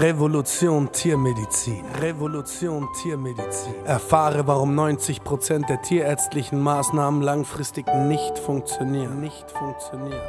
[0.00, 1.84] Revolution Tiermedizin.
[2.00, 3.74] Revolution Tiermedizin.
[3.84, 9.20] Erfahre, warum 90% der tierärztlichen Maßnahmen langfristig nicht funktionieren.
[9.20, 10.20] Nicht funktionieren.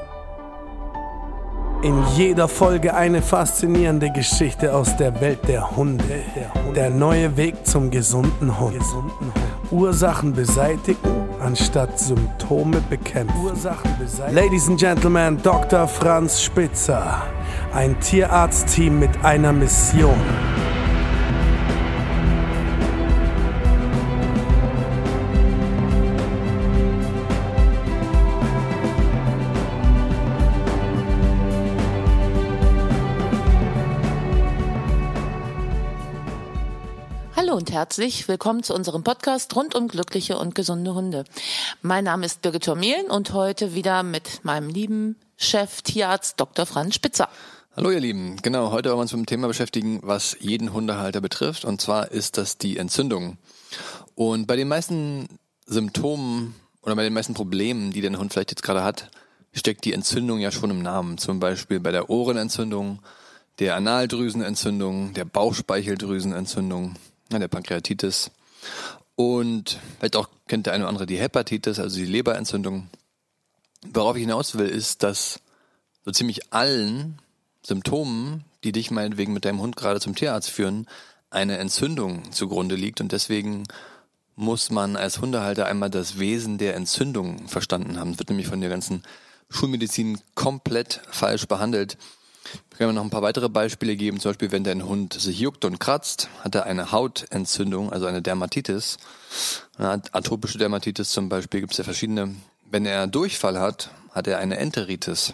[1.83, 6.23] In jeder Folge eine faszinierende Geschichte aus der Welt der Hunde.
[6.75, 8.81] Der neue Weg zum gesunden Hund.
[9.69, 13.51] Ursachen beseitigen, anstatt Symptome bekämpfen.
[14.31, 15.87] Ladies and Gentlemen, Dr.
[15.87, 17.21] Franz Spitzer.
[17.71, 20.19] Ein Tierarztteam mit einer Mission.
[37.35, 41.23] Hallo und herzlich willkommen zu unserem Podcast rund um glückliche und gesunde Hunde.
[41.83, 46.65] Mein Name ist Birgit Tormelen und heute wieder mit meinem lieben Chef Tierarzt Dr.
[46.65, 47.29] Franz Spitzer.
[47.75, 51.21] Hallo ihr Lieben, genau, heute wollen wir uns mit dem Thema beschäftigen, was jeden Hundehalter
[51.21, 53.37] betrifft und zwar ist das die Entzündung.
[54.15, 55.29] Und bei den meisten
[55.67, 59.11] Symptomen oder bei den meisten Problemen, die der Hund vielleicht jetzt gerade hat,
[59.53, 61.19] steckt die Entzündung ja schon im Namen.
[61.19, 63.03] Zum Beispiel bei der Ohrenentzündung,
[63.59, 66.95] der Analdrüsenentzündung, der Bauchspeicheldrüsenentzündung,
[67.31, 68.31] der Pankreatitis
[69.15, 72.89] und vielleicht auch kennt der eine oder andere die Hepatitis, also die Leberentzündung.
[73.93, 75.39] Worauf ich hinaus will, ist, dass
[76.03, 77.19] so ziemlich allen
[77.65, 80.87] Symptomen, die dich meinetwegen mit deinem Hund gerade zum Tierarzt führen,
[81.29, 83.63] eine Entzündung zugrunde liegt und deswegen
[84.35, 88.11] muss man als Hundehalter einmal das Wesen der Entzündung verstanden haben.
[88.11, 89.03] Es wird nämlich von der ganzen
[89.49, 91.97] Schulmedizin komplett falsch behandelt.
[92.69, 94.19] Wir können noch ein paar weitere Beispiele geben.
[94.19, 98.21] Zum Beispiel, wenn dein Hund sich juckt und kratzt, hat er eine Hautentzündung, also eine
[98.21, 98.97] Dermatitis.
[99.77, 102.35] Eine atopische Dermatitis zum Beispiel gibt es ja verschiedene.
[102.71, 105.33] Wenn er Durchfall hat, hat er eine Enteritis,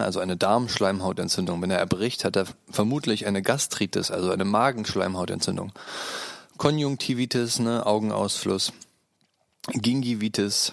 [0.00, 1.60] also eine Darmschleimhautentzündung.
[1.60, 5.72] Wenn er erbricht, hat er vermutlich eine Gastritis, also eine Magenschleimhautentzündung.
[6.56, 8.72] Konjunktivitis, ne, Augenausfluss.
[9.68, 10.72] Gingivitis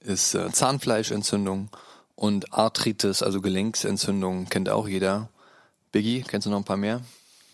[0.00, 1.70] ist äh, Zahnfleischentzündung.
[2.14, 5.28] Und Arthritis, also Gelenksentzündung, kennt auch jeder.
[5.92, 7.00] Biggie, kennst du noch ein paar mehr?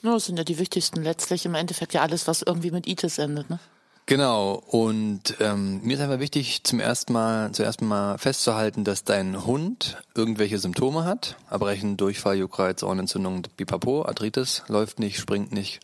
[0.02, 1.46] Ja, das sind ja die wichtigsten letztlich.
[1.46, 3.58] Im Endeffekt ja alles, was irgendwie mit Itis endet, ne?
[4.06, 4.62] Genau.
[4.66, 10.02] Und ähm, mir ist einfach wichtig, zum ersten Mal, zuerst mal festzuhalten, dass dein Hund
[10.14, 11.36] irgendwelche Symptome hat.
[11.50, 15.80] Erbrechen, Durchfall, Juckreiz, Ohrenentzündung, Bipapo, Arthritis, läuft nicht, springt nicht,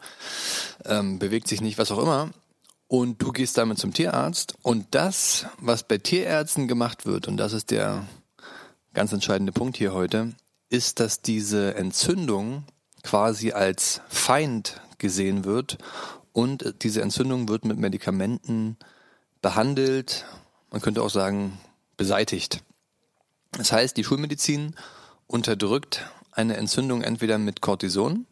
[0.84, 2.30] ähm, bewegt sich nicht, was auch immer.
[2.88, 4.54] Und du gehst damit zum Tierarzt.
[4.62, 8.04] Und das, was bei Tierärzten gemacht wird, und das ist der
[8.92, 10.32] ganz entscheidende Punkt hier heute,
[10.68, 12.64] ist, dass diese Entzündung
[13.02, 15.78] quasi als Feind gesehen wird
[16.32, 18.76] und diese Entzündung wird mit Medikamenten
[19.42, 20.24] behandelt,
[20.70, 21.58] man könnte auch sagen
[21.96, 22.62] beseitigt.
[23.52, 24.74] Das heißt, die Schulmedizin
[25.26, 28.26] unterdrückt eine Entzündung entweder mit Cortison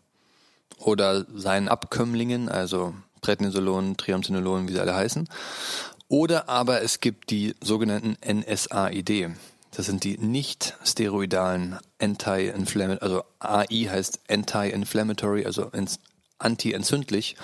[0.78, 5.28] oder seinen Abkömmlingen, also Prednisolon, Triamcinolon, wie sie alle heißen,
[6.08, 9.31] oder aber es gibt die sogenannten NSAID.
[9.72, 15.70] Das sind die nicht steroidalen Anti-Inflammatory, also AI heißt Anti-Inflammatory, also
[16.38, 17.37] anti-entzündlich,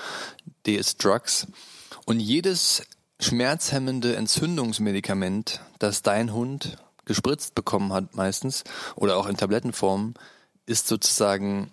[0.67, 1.47] D ist Drugs.
[2.05, 2.83] Und jedes
[3.21, 8.65] schmerzhemmende Entzündungsmedikament, das dein Hund gespritzt bekommen hat meistens
[8.97, 10.15] oder auch in Tablettenform,
[10.67, 11.71] ist sozusagen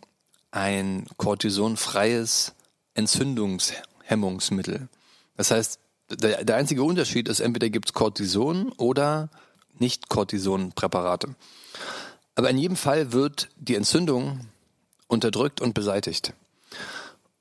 [0.51, 2.53] ein cortisonfreies
[2.93, 4.89] Entzündungshemmungsmittel.
[5.37, 5.79] Das heißt,
[6.09, 9.29] der, der einzige Unterschied ist, entweder gibt es Cortison oder
[9.79, 11.35] nicht Cortison-Präparate.
[12.35, 14.47] Aber in jedem Fall wird die Entzündung
[15.07, 16.33] unterdrückt und beseitigt.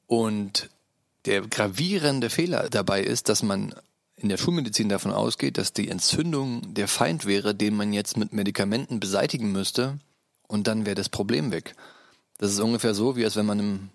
[0.06, 0.70] Und
[1.26, 3.74] der gravierende Fehler dabei ist, dass man
[4.16, 8.32] in der Schulmedizin davon ausgeht, dass die Entzündung der Feind wäre, den man jetzt mit
[8.32, 9.98] Medikamenten beseitigen müsste
[10.46, 11.74] und dann wäre das Problem weg.
[12.38, 13.88] Das ist ungefähr so, wie als wenn man einem,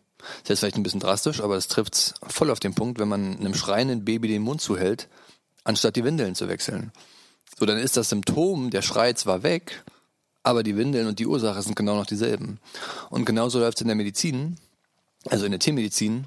[0.43, 3.37] das ist vielleicht ein bisschen drastisch, aber das trifft voll auf den Punkt, wenn man
[3.37, 5.07] einem schreienden Baby den Mund zuhält,
[5.63, 6.91] anstatt die Windeln zu wechseln.
[7.57, 9.83] So, dann ist das Symptom, der Schrei zwar weg,
[10.43, 12.59] aber die Windeln und die Ursache sind genau noch dieselben.
[13.09, 14.57] Und genauso läuft es in der Medizin
[15.29, 16.25] also in der Tiermedizin,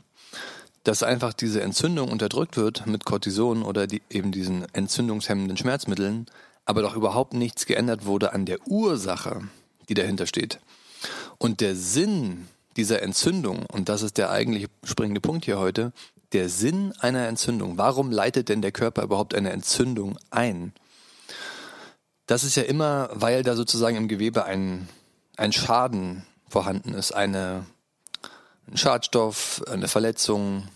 [0.89, 6.25] dass einfach diese Entzündung unterdrückt wird mit Cortison oder die, eben diesen entzündungshemmenden Schmerzmitteln,
[6.65, 9.43] aber doch überhaupt nichts geändert wurde an der Ursache,
[9.91, 10.61] die dahinter steht.
[11.37, 12.49] Und der Sinn
[12.79, 15.93] dieser Entzündung, und das ist der eigentlich springende Punkt hier heute,
[16.33, 17.77] der Sinn einer Entzündung.
[17.77, 20.73] Warum leitet denn der Körper überhaupt eine Entzündung ein?
[22.25, 24.89] Das ist ja immer, weil da sozusagen im Gewebe ein,
[25.37, 27.67] ein Schaden vorhanden ist, eine
[28.71, 30.69] ein Schadstoff, eine Verletzung,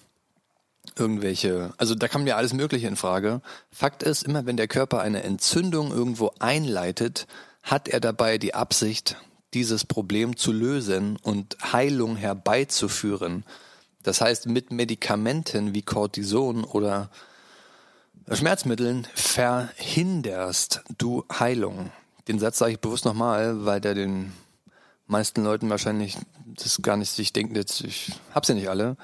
[0.97, 3.41] irgendwelche, also da kam ja alles Mögliche in Frage.
[3.71, 7.27] Fakt ist, immer wenn der Körper eine Entzündung irgendwo einleitet,
[7.63, 9.17] hat er dabei die Absicht,
[9.55, 13.45] dieses Problem zu lösen und Heilung herbeizuführen.
[14.03, 17.11] Das heißt, mit Medikamenten wie Cortison oder
[18.31, 21.91] Schmerzmitteln verhinderst du Heilung.
[22.29, 24.33] Den Satz sage ich bewusst nochmal, weil der den
[25.07, 26.17] meisten Leuten wahrscheinlich
[26.47, 28.97] das gar nicht sich denken, jetzt, ich hab's ja nicht alle.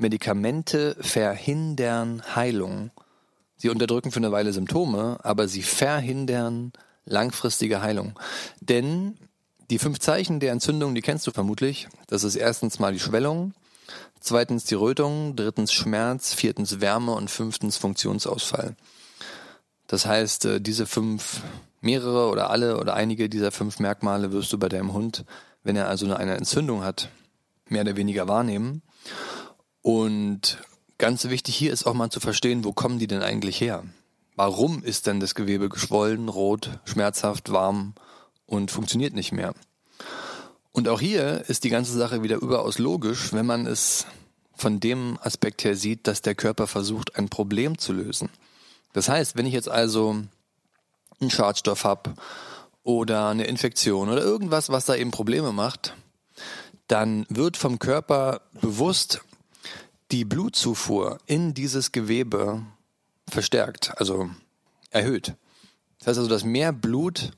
[0.00, 2.90] Medikamente verhindern Heilung.
[3.56, 6.72] Sie unterdrücken für eine Weile Symptome, aber sie verhindern
[7.04, 8.18] langfristige Heilung.
[8.60, 9.18] Denn
[9.70, 11.88] die fünf Zeichen der Entzündung, die kennst du vermutlich.
[12.06, 13.52] Das ist erstens mal die Schwellung,
[14.18, 18.74] zweitens die Rötung, drittens Schmerz, viertens Wärme und fünftens Funktionsausfall.
[19.86, 21.42] Das heißt, äh, diese fünf,
[21.80, 25.24] mehrere oder alle oder einige dieser fünf Merkmale wirst du bei deinem Hund,
[25.62, 27.08] wenn er also eine Entzündung hat,
[27.68, 28.82] mehr oder weniger wahrnehmen.
[29.82, 30.58] Und
[30.98, 33.84] ganz wichtig hier ist auch mal zu verstehen, wo kommen die denn eigentlich her?
[34.36, 37.94] Warum ist denn das Gewebe geschwollen, rot, schmerzhaft, warm
[38.46, 39.54] und funktioniert nicht mehr?
[40.72, 44.06] Und auch hier ist die ganze Sache wieder überaus logisch, wenn man es
[44.54, 48.28] von dem Aspekt her sieht, dass der Körper versucht, ein Problem zu lösen.
[48.92, 50.22] Das heißt, wenn ich jetzt also
[51.20, 52.14] einen Schadstoff habe
[52.82, 55.94] oder eine Infektion oder irgendwas, was da eben Probleme macht,
[56.86, 59.22] dann wird vom Körper bewusst
[60.10, 62.62] die Blutzufuhr in dieses Gewebe
[63.28, 64.30] verstärkt, also
[64.90, 65.34] erhöht.
[65.98, 67.32] Das heißt also, dass mehr Blut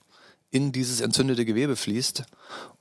[0.50, 2.24] in dieses entzündete Gewebe fließt,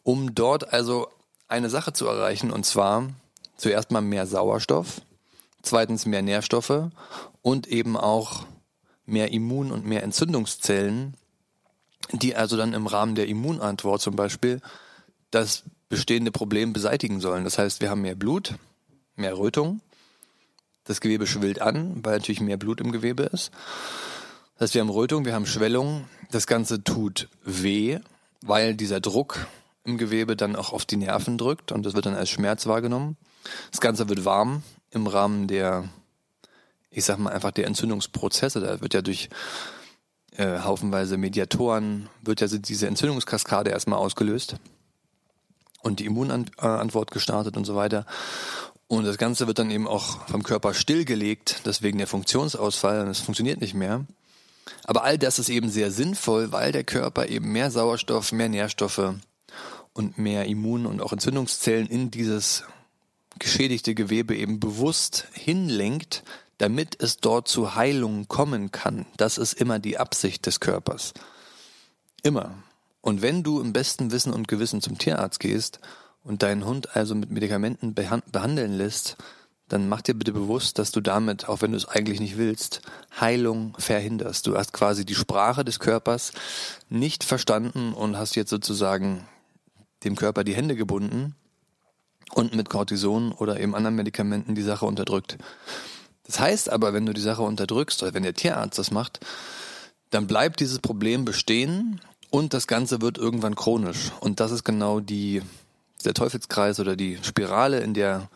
[0.03, 1.07] um dort also
[1.47, 3.09] eine Sache zu erreichen, und zwar
[3.57, 5.01] zuerst mal mehr Sauerstoff,
[5.61, 6.89] zweitens mehr Nährstoffe
[7.41, 8.45] und eben auch
[9.05, 11.15] mehr Immun- und mehr Entzündungszellen,
[12.11, 14.61] die also dann im Rahmen der Immunantwort zum Beispiel
[15.29, 17.43] das bestehende Problem beseitigen sollen.
[17.43, 18.55] Das heißt, wir haben mehr Blut,
[19.21, 19.81] mehr Rötung,
[20.83, 23.51] das Gewebe schwillt an, weil natürlich mehr Blut im Gewebe ist.
[24.55, 26.05] Das heißt, wir haben Rötung, wir haben Schwellung.
[26.31, 27.99] Das Ganze tut weh,
[28.41, 29.47] weil dieser Druck
[29.83, 33.17] im Gewebe dann auch auf die Nerven drückt und das wird dann als Schmerz wahrgenommen.
[33.71, 35.85] Das Ganze wird warm im Rahmen der,
[36.89, 38.59] ich sag mal einfach der Entzündungsprozesse.
[38.59, 39.29] Da wird ja durch
[40.35, 44.57] äh, haufenweise Mediatoren, wird ja diese Entzündungskaskade erstmal ausgelöst
[45.81, 48.05] und die Immunantwort gestartet und so weiter.
[48.91, 53.61] Und das Ganze wird dann eben auch vom Körper stillgelegt, deswegen der Funktionsausfall es funktioniert
[53.61, 54.05] nicht mehr.
[54.83, 59.13] Aber all das ist eben sehr sinnvoll, weil der Körper eben mehr Sauerstoff, mehr Nährstoffe
[59.93, 62.65] und mehr Immun- und auch Entzündungszellen in dieses
[63.39, 66.23] geschädigte Gewebe eben bewusst hinlenkt,
[66.57, 69.05] damit es dort zu Heilung kommen kann.
[69.15, 71.13] Das ist immer die Absicht des Körpers.
[72.23, 72.55] Immer.
[72.99, 75.79] Und wenn du im besten Wissen und Gewissen zum Tierarzt gehst
[76.23, 79.17] und deinen Hund also mit Medikamenten behandeln lässt,
[79.67, 82.81] dann mach dir bitte bewusst, dass du damit, auch wenn du es eigentlich nicht willst,
[83.19, 84.45] Heilung verhinderst.
[84.45, 86.33] Du hast quasi die Sprache des Körpers
[86.89, 89.25] nicht verstanden und hast jetzt sozusagen
[90.03, 91.35] dem Körper die Hände gebunden
[92.33, 95.37] und mit Cortison oder eben anderen Medikamenten die Sache unterdrückt.
[96.25, 99.21] Das heißt aber, wenn du die Sache unterdrückst oder wenn der Tierarzt das macht,
[100.09, 104.11] dann bleibt dieses Problem bestehen und das Ganze wird irgendwann chronisch.
[104.19, 105.41] Und das ist genau die
[106.05, 108.29] der Teufelskreis oder die Spirale, in der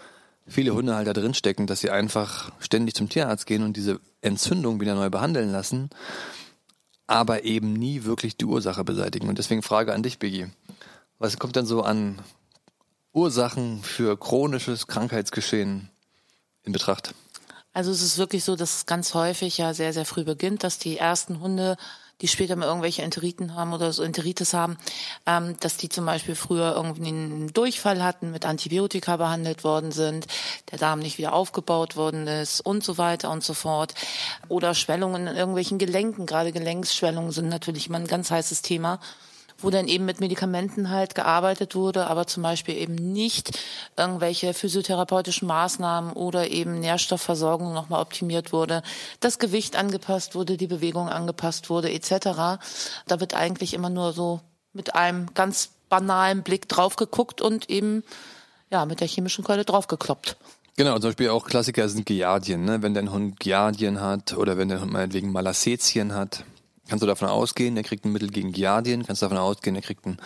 [0.47, 5.09] viele Hundehalter drinstecken, dass sie einfach ständig zum Tierarzt gehen und diese Entzündung wieder neu
[5.09, 5.89] behandeln lassen,
[7.07, 9.27] aber eben nie wirklich die Ursache beseitigen.
[9.27, 10.47] Und deswegen Frage an dich, Biggie.
[11.17, 12.21] Was kommt denn so an
[13.13, 15.89] Ursachen für chronisches Krankheitsgeschehen
[16.63, 17.15] in Betracht?
[17.73, 20.79] Also es ist wirklich so, dass es ganz häufig ja sehr, sehr früh beginnt, dass
[20.79, 21.77] die ersten Hunde
[22.21, 24.77] die später mal irgendwelche Enteriten haben oder so Enteritis haben,
[25.25, 30.27] ähm, dass die zum Beispiel früher irgendwie einen Durchfall hatten, mit Antibiotika behandelt worden sind,
[30.71, 33.93] der Darm nicht wieder aufgebaut worden ist und so weiter und so fort.
[34.47, 38.99] Oder Schwellungen in irgendwelchen Gelenken, gerade Gelenksschwellungen sind natürlich immer ein ganz heißes Thema
[39.65, 43.59] wo dann eben mit Medikamenten halt gearbeitet wurde, aber zum Beispiel eben nicht
[43.97, 48.83] irgendwelche physiotherapeutischen Maßnahmen oder eben Nährstoffversorgung nochmal optimiert wurde,
[49.21, 52.61] das Gewicht angepasst wurde, die Bewegung angepasst wurde etc.
[53.07, 54.39] Da wird eigentlich immer nur so
[54.71, 58.03] mit einem ganz banalen Blick drauf geguckt und eben
[58.69, 60.37] ja mit der chemischen Keule draufgekloppt.
[60.77, 62.83] Genau, zum Beispiel auch Klassiker sind Giardien, ne?
[62.83, 66.43] wenn dein Hund Giardien hat oder wenn dein Hund meinetwegen Malassezien hat,
[66.87, 69.81] kannst du davon ausgehen, er kriegt ein Mittel gegen Giardien, kannst du davon ausgehen, er
[69.81, 70.17] kriegt ein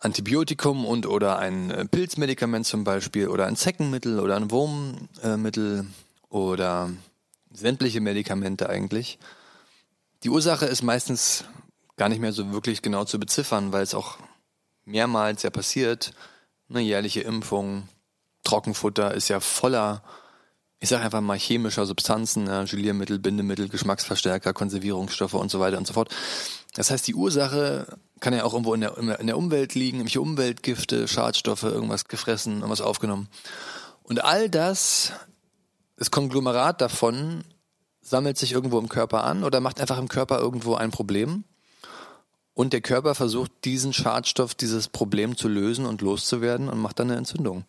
[0.00, 5.86] Antibiotikum und oder ein äh, Pilzmedikament zum Beispiel oder ein Zeckenmittel oder ein Wurmmittel
[6.28, 6.90] oder
[7.50, 9.18] sämtliche Medikamente eigentlich.
[10.22, 11.44] Die Ursache ist meistens
[11.96, 14.18] gar nicht mehr so wirklich genau zu beziffern, weil es auch
[14.84, 16.12] mehrmals ja passiert.
[16.68, 17.88] Eine jährliche Impfung,
[18.42, 20.02] Trockenfutter ist ja voller
[20.80, 25.86] ich sage einfach mal chemischer Substanzen, ja, Geliermittel, Bindemittel, Geschmacksverstärker, Konservierungsstoffe und so weiter und
[25.86, 26.14] so fort.
[26.74, 30.18] Das heißt, die Ursache kann ja auch irgendwo in der, in der Umwelt liegen, nämlich
[30.18, 33.28] Umweltgifte, Schadstoffe, irgendwas gefressen, irgendwas aufgenommen.
[34.02, 35.12] Und all das,
[35.96, 37.44] das Konglomerat davon,
[38.04, 41.44] sammelt sich irgendwo im Körper an oder macht einfach im Körper irgendwo ein Problem.
[42.52, 47.10] Und der Körper versucht, diesen Schadstoff, dieses Problem zu lösen und loszuwerden und macht dann
[47.10, 47.64] eine Entzündung.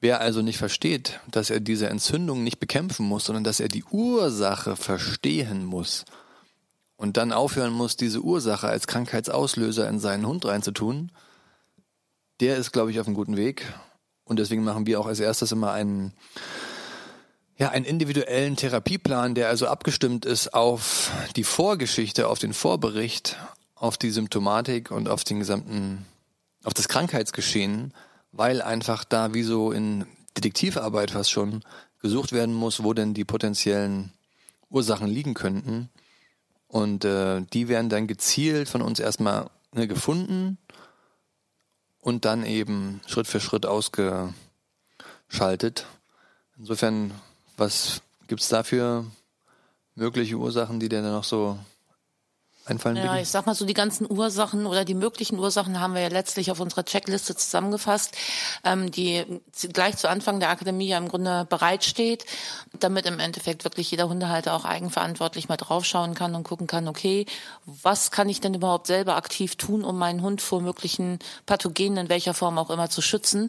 [0.00, 3.84] Wer also nicht versteht, dass er diese Entzündung nicht bekämpfen muss, sondern dass er die
[3.84, 6.04] Ursache verstehen muss
[6.96, 11.10] und dann aufhören muss, diese Ursache als Krankheitsauslöser in seinen Hund reinzutun,
[12.40, 13.72] der ist, glaube ich, auf einem guten Weg.
[14.24, 16.12] Und deswegen machen wir auch als erstes immer einen,
[17.56, 23.36] ja, einen individuellen Therapieplan, der also abgestimmt ist auf die Vorgeschichte, auf den Vorbericht,
[23.74, 26.04] auf die Symptomatik und auf den gesamten,
[26.62, 27.94] auf das Krankheitsgeschehen,
[28.32, 30.06] weil einfach da wie so in
[30.36, 31.62] Detektivarbeit fast schon
[32.00, 34.12] gesucht werden muss, wo denn die potenziellen
[34.70, 35.88] Ursachen liegen könnten.
[36.68, 40.58] Und äh, die werden dann gezielt von uns erstmal ne, gefunden
[42.00, 44.34] und dann eben Schritt für Schritt ausgeschaltet.
[46.58, 47.12] Insofern,
[47.56, 49.06] was gibt's da für
[49.94, 51.58] mögliche Ursachen, die dir dann noch so
[52.68, 52.96] einfallen?
[52.96, 56.08] Ja, ich sag mal so, die ganzen Ursachen oder die möglichen Ursachen haben wir ja
[56.08, 58.16] letztlich auf unserer Checkliste zusammengefasst,
[58.64, 59.24] ähm, die
[59.72, 62.24] gleich zu Anfang der Akademie ja im Grunde bereitsteht,
[62.78, 67.26] damit im Endeffekt wirklich jeder Hundehalter auch eigenverantwortlich mal draufschauen kann und gucken kann, okay,
[67.64, 72.08] was kann ich denn überhaupt selber aktiv tun, um meinen Hund vor möglichen Pathogenen in
[72.08, 73.48] welcher Form auch immer zu schützen.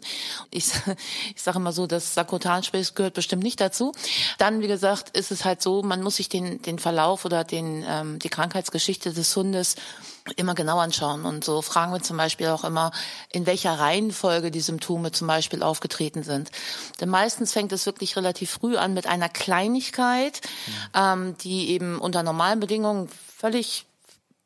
[0.50, 0.70] Ich,
[1.34, 3.92] ich sage immer so, das Sakrotanspray gehört bestimmt nicht dazu.
[4.38, 7.84] Dann, wie gesagt, ist es halt so, man muss sich den, den Verlauf oder den,
[7.86, 9.76] ähm, die Krankheitsgeschichte Geschichte des Hundes
[10.36, 11.24] immer genau anschauen.
[11.24, 12.92] Und so fragen wir zum Beispiel auch immer,
[13.32, 16.50] in welcher Reihenfolge die Symptome zum Beispiel aufgetreten sind.
[17.00, 20.40] Denn meistens fängt es wirklich relativ früh an mit einer Kleinigkeit,
[20.94, 21.14] ja.
[21.14, 23.86] ähm, die eben unter normalen Bedingungen völlig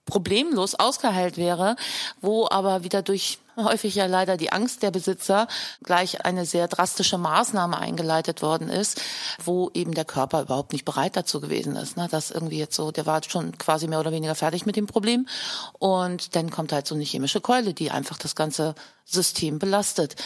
[0.07, 1.77] problemlos ausgeheilt wäre,
[2.21, 5.49] wo aber wieder durch häufig ja leider die Angst der Besitzer
[5.83, 9.01] gleich eine sehr drastische Maßnahme eingeleitet worden ist,
[9.43, 11.97] wo eben der Körper überhaupt nicht bereit dazu gewesen ist.
[11.97, 12.09] Ne?
[12.11, 15.27] Das irgendwie jetzt so, der war schon quasi mehr oder weniger fertig mit dem Problem
[15.79, 20.17] und dann kommt halt so eine chemische Keule, die einfach das ganze System belastet.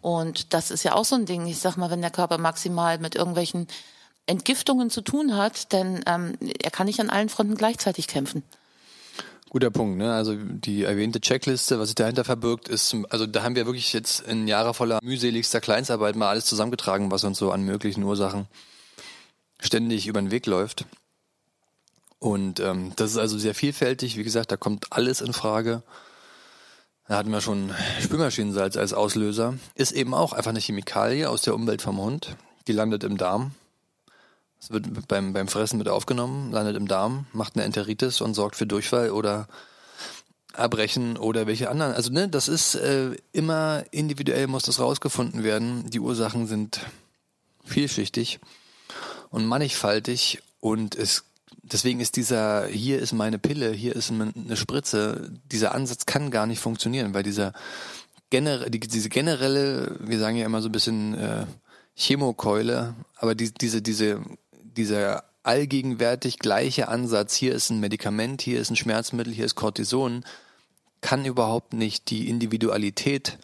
[0.00, 1.46] Und das ist ja auch so ein Ding.
[1.46, 3.66] Ich sag mal, wenn der Körper maximal mit irgendwelchen
[4.26, 8.42] Entgiftungen zu tun hat, denn ähm, er kann nicht an allen Fronten gleichzeitig kämpfen.
[9.50, 10.12] Guter Punkt, ne?
[10.12, 14.20] Also die erwähnte Checkliste, was sich dahinter verbirgt, ist, also da haben wir wirklich jetzt
[14.26, 18.48] in Jahre voller mühseligster Kleinstarbeit mal alles zusammengetragen, was uns so an möglichen Ursachen
[19.60, 20.84] ständig über den Weg läuft.
[22.18, 24.16] Und ähm, das ist also sehr vielfältig.
[24.16, 25.82] Wie gesagt, da kommt alles in Frage.
[27.06, 29.54] Da hatten wir schon Spülmaschinensalz als Auslöser.
[29.76, 32.36] Ist eben auch einfach eine Chemikalie aus der Umwelt vom Hund.
[32.66, 33.52] Die landet im Darm
[34.66, 38.56] es wird beim, beim Fressen mit aufgenommen, landet im Darm, macht eine Enteritis und sorgt
[38.56, 39.46] für Durchfall oder
[40.54, 41.92] Erbrechen oder welche anderen.
[41.92, 45.88] Also ne, das ist äh, immer individuell muss das rausgefunden werden.
[45.90, 46.80] Die Ursachen sind
[47.64, 48.40] vielschichtig
[49.30, 51.22] und mannigfaltig und es
[51.62, 56.46] deswegen ist dieser hier ist meine Pille, hier ist eine Spritze, dieser Ansatz kann gar
[56.46, 57.52] nicht funktionieren, weil dieser
[58.30, 61.46] generell die, diese generelle, wir sagen ja immer so ein bisschen äh,
[61.96, 64.20] Chemokeule, aber die, diese diese
[64.76, 70.24] dieser allgegenwärtig gleiche Ansatz, hier ist ein Medikament, hier ist ein Schmerzmittel, hier ist Cortison,
[71.00, 73.38] kann überhaupt nicht die Individualität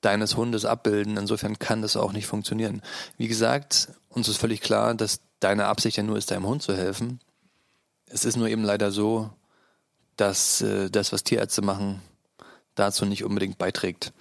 [0.00, 1.16] deines Hundes abbilden.
[1.16, 2.82] Insofern kann das auch nicht funktionieren.
[3.16, 6.76] Wie gesagt, uns ist völlig klar, dass deine Absicht ja nur ist, deinem Hund zu
[6.76, 7.20] helfen.
[8.06, 9.30] Es ist nur eben leider so,
[10.16, 12.00] dass äh, das, was Tierärzte machen,
[12.74, 14.12] dazu nicht unbedingt beiträgt.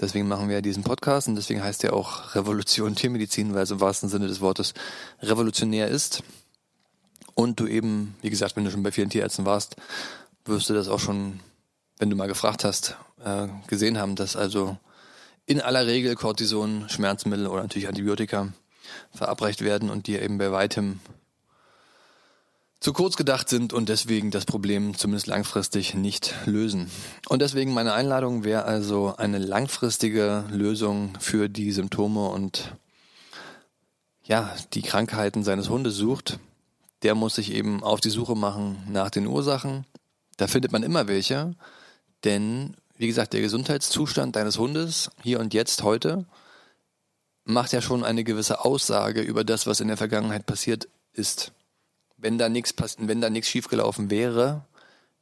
[0.00, 3.80] Deswegen machen wir diesen Podcast und deswegen heißt er auch Revolution Tiermedizin, weil es im
[3.80, 4.74] wahrsten Sinne des Wortes
[5.20, 6.22] revolutionär ist.
[7.34, 9.76] Und du eben, wie gesagt, wenn du schon bei vielen Tierärzten warst,
[10.44, 11.40] wirst du das auch schon,
[11.98, 14.76] wenn du mal gefragt hast, äh, gesehen haben, dass also
[15.46, 18.48] in aller Regel Cortison, Schmerzmittel oder natürlich Antibiotika
[19.12, 21.00] verabreicht werden und die eben bei weitem
[22.82, 26.90] zu kurz gedacht sind und deswegen das Problem zumindest langfristig nicht lösen.
[27.28, 32.74] Und deswegen meine Einladung wäre also eine langfristige Lösung für die Symptome und
[34.24, 36.40] ja, die Krankheiten seines Hundes sucht.
[37.04, 39.86] Der muss sich eben auf die Suche machen nach den Ursachen.
[40.36, 41.54] Da findet man immer welche,
[42.24, 46.24] denn wie gesagt, der Gesundheitszustand deines Hundes hier und jetzt heute
[47.44, 51.52] macht ja schon eine gewisse Aussage über das, was in der Vergangenheit passiert ist
[52.22, 54.64] wenn da nichts passiert, wenn da nichts schiefgelaufen wäre,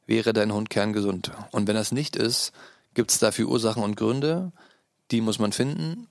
[0.05, 1.31] wäre dein Hund kerngesund.
[1.51, 2.53] Und wenn das nicht ist,
[2.93, 4.51] gibt es dafür Ursachen und Gründe,
[5.09, 6.07] die muss man finden.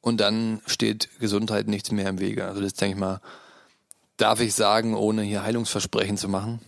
[0.00, 2.46] Und dann steht Gesundheit nichts mehr im Wege.
[2.46, 3.20] Also das denke ich mal,
[4.16, 6.60] darf ich sagen, ohne hier Heilungsversprechen zu machen.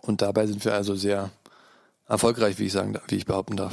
[0.00, 1.30] Und dabei sind wir also sehr
[2.06, 3.72] erfolgreich, wie ich sagen, wie ich behaupten darf.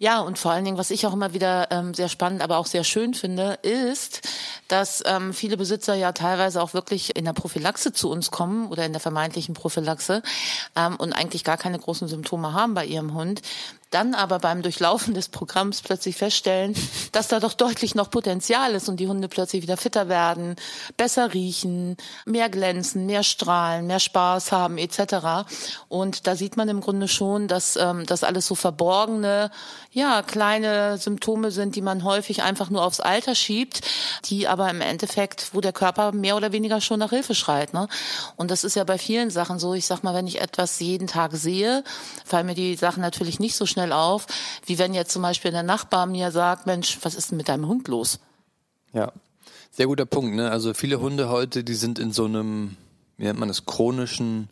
[0.00, 2.66] Ja, und vor allen Dingen, was ich auch immer wieder ähm, sehr spannend, aber auch
[2.66, 4.28] sehr schön finde, ist,
[4.68, 8.86] dass ähm, viele Besitzer ja teilweise auch wirklich in der Prophylaxe zu uns kommen oder
[8.86, 10.22] in der vermeintlichen Prophylaxe
[10.76, 13.42] ähm, und eigentlich gar keine großen Symptome haben bei ihrem Hund,
[13.90, 16.74] dann aber beim Durchlaufen des Programms plötzlich feststellen,
[17.12, 20.56] dass da doch deutlich noch Potenzial ist und die Hunde plötzlich wieder fitter werden,
[20.96, 25.48] besser riechen, mehr glänzen, mehr strahlen, mehr Spaß haben etc.
[25.88, 29.50] Und da sieht man im Grunde schon, dass ähm, das alles so verborgene,
[29.90, 33.80] ja, kleine Symptome sind, die man häufig einfach nur aufs Alter schiebt,
[34.26, 37.72] die aber im Endeffekt, wo der Körper mehr oder weniger schon nach Hilfe schreit.
[37.72, 37.88] Ne?
[38.36, 39.72] Und das ist ja bei vielen Sachen so.
[39.72, 41.84] Ich sag mal, wenn ich etwas jeden Tag sehe,
[42.24, 44.26] fallen mir die Sachen natürlich nicht so schnell schnell auf,
[44.66, 47.68] wie wenn jetzt zum Beispiel der Nachbar mir sagt, Mensch, was ist denn mit deinem
[47.68, 48.18] Hund los?
[48.92, 49.12] Ja,
[49.70, 50.34] sehr guter Punkt.
[50.34, 50.50] Ne?
[50.50, 52.76] Also viele Hunde heute, die sind in so einem,
[53.18, 54.48] wie nennt man das, chronischen,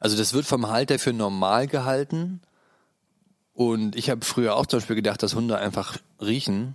[0.00, 2.40] also das wird vom Halter für normal gehalten.
[3.52, 6.74] Und ich habe früher auch zum Beispiel gedacht, dass Hunde einfach riechen.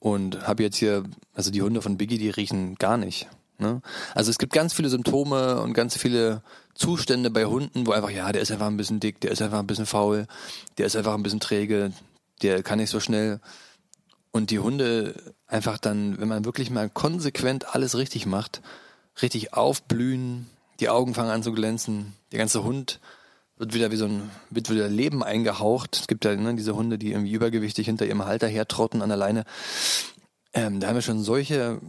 [0.00, 3.26] Und habe jetzt hier, also die Hunde von Biggie, die riechen gar nicht.
[3.58, 3.80] Ne?
[4.14, 6.42] Also es gibt ganz viele Symptome und ganz viele
[6.74, 9.60] Zustände bei Hunden, wo einfach, ja, der ist einfach ein bisschen dick, der ist einfach
[9.60, 10.26] ein bisschen faul,
[10.78, 11.92] der ist einfach ein bisschen träge,
[12.42, 13.40] der kann nicht so schnell.
[14.32, 15.14] Und die Hunde
[15.46, 18.62] einfach dann, wenn man wirklich mal konsequent alles richtig macht,
[19.22, 22.98] richtig aufblühen, die Augen fangen an zu glänzen, der ganze Hund
[23.56, 25.96] wird wieder wie so ein, wird wieder Leben eingehaucht.
[25.96, 29.18] Es gibt ja ne, diese Hunde, die irgendwie übergewichtig hinter ihrem Halter hertrotten an der
[29.18, 29.44] Leine.
[30.52, 31.80] Ähm, da haben wir schon solche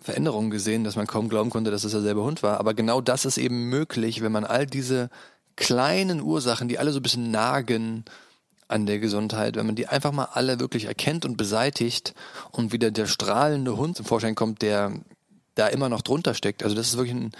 [0.00, 2.60] Veränderungen gesehen, dass man kaum glauben konnte, dass es derselbe Hund war.
[2.60, 5.10] Aber genau das ist eben möglich, wenn man all diese
[5.56, 8.04] kleinen Ursachen, die alle so ein bisschen nagen
[8.68, 12.14] an der Gesundheit, wenn man die einfach mal alle wirklich erkennt und beseitigt
[12.52, 14.92] und wieder der strahlende Hund zum Vorschein kommt, der
[15.54, 16.62] da immer noch drunter steckt.
[16.62, 17.32] Also das ist wirklich ein,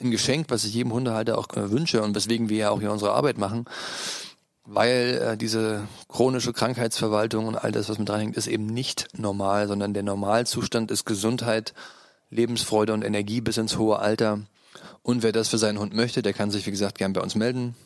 [0.00, 2.92] ein Geschenk, was ich jedem Hundehalter auch äh, wünsche und weswegen wir ja auch hier
[2.92, 3.64] unsere Arbeit machen.
[4.64, 9.68] Weil äh, diese chronische Krankheitsverwaltung und all das, was mit dranhängt, ist eben nicht normal,
[9.68, 11.72] sondern der Normalzustand ist Gesundheit
[12.32, 14.40] Lebensfreude und Energie bis ins hohe Alter.
[15.02, 17.34] Und wer das für seinen Hund möchte, der kann sich, wie gesagt, gern bei uns
[17.34, 17.76] melden.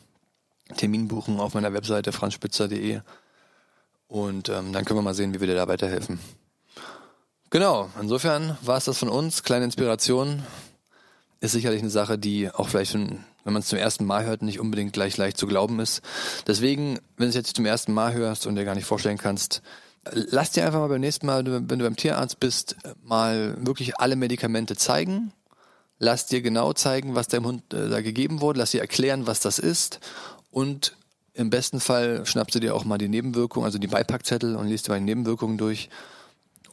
[0.77, 3.01] Termin buchen auf meiner Webseite franzspitzer.de.
[4.07, 6.19] Und ähm, dann können wir mal sehen, wie wir dir da weiterhelfen.
[7.49, 9.43] Genau, insofern war es das von uns.
[9.43, 10.43] Kleine Inspiration.
[11.39, 14.59] Ist sicherlich eine Sache, die auch vielleicht, wenn man es zum ersten Mal hört, nicht
[14.59, 16.01] unbedingt gleich leicht zu glauben ist.
[16.47, 19.61] Deswegen, wenn du es jetzt zum ersten Mal hörst und dir gar nicht vorstellen kannst,
[20.13, 24.15] lass dir einfach mal beim nächsten Mal, wenn du beim Tierarzt bist, mal wirklich alle
[24.15, 25.31] Medikamente zeigen.
[25.99, 28.59] Lass dir genau zeigen, was deinem Hund äh, da gegeben wurde.
[28.59, 29.99] Lass dir erklären, was das ist.
[30.51, 30.95] Und
[31.33, 34.87] im besten Fall schnappst du dir auch mal die Nebenwirkungen, also die Beipackzettel und liest
[34.87, 35.89] dir mal die Nebenwirkungen durch.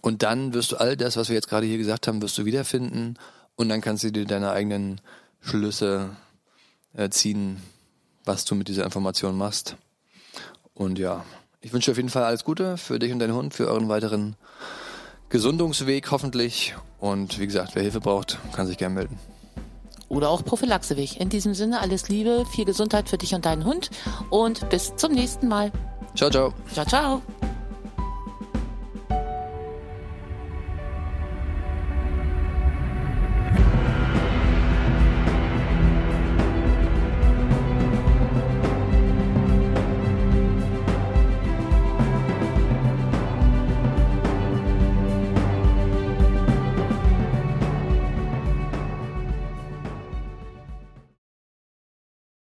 [0.01, 2.44] Und dann wirst du all das, was wir jetzt gerade hier gesagt haben, wirst du
[2.44, 3.18] wiederfinden.
[3.57, 5.01] Und dann kannst du dir deine eigenen
[5.40, 6.11] Schlüsse
[6.94, 7.62] äh, ziehen,
[8.25, 9.77] was du mit dieser Information machst.
[10.75, 11.25] Und ja,
[11.64, 14.37] ich wünsche auf jeden Fall alles Gute für dich und deinen Hund, für euren weiteren
[15.31, 16.74] Gesundungsweg hoffentlich.
[17.00, 19.18] Und wie gesagt, wer Hilfe braucht, kann sich gerne melden.
[20.11, 21.18] Oder auch Prophylaxeweg.
[21.18, 23.90] In diesem Sinne alles Liebe, viel Gesundheit für dich und deinen Hund
[24.29, 25.72] und bis zum nächsten Mal.
[26.14, 26.53] Ciao, ciao.
[26.72, 27.22] Ciao, ciao.